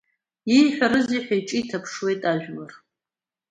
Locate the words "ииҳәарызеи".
0.57-1.21